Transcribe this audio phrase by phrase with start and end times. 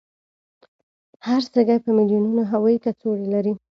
[1.27, 3.53] هر سږی په میلونونو هوایي کڅوړې لري.